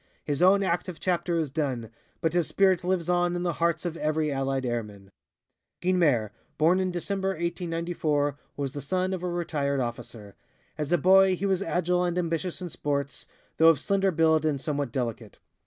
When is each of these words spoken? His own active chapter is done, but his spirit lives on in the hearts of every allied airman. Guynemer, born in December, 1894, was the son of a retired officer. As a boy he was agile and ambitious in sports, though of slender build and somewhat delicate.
His 0.23 0.41
own 0.41 0.63
active 0.63 0.99
chapter 0.99 1.37
is 1.37 1.51
done, 1.51 1.91
but 2.21 2.33
his 2.33 2.47
spirit 2.47 2.83
lives 2.83 3.07
on 3.07 3.35
in 3.35 3.43
the 3.43 3.53
hearts 3.61 3.85
of 3.85 3.95
every 3.95 4.31
allied 4.31 4.65
airman. 4.65 5.11
Guynemer, 5.79 6.31
born 6.57 6.79
in 6.79 6.89
December, 6.89 7.29
1894, 7.33 8.35
was 8.57 8.71
the 8.71 8.81
son 8.81 9.13
of 9.13 9.21
a 9.21 9.29
retired 9.29 9.79
officer. 9.79 10.33
As 10.75 10.91
a 10.91 10.97
boy 10.97 11.35
he 11.35 11.45
was 11.45 11.61
agile 11.61 12.03
and 12.03 12.17
ambitious 12.17 12.63
in 12.63 12.69
sports, 12.69 13.27
though 13.57 13.67
of 13.69 13.79
slender 13.79 14.09
build 14.09 14.43
and 14.43 14.59
somewhat 14.59 14.91
delicate. 14.91 15.37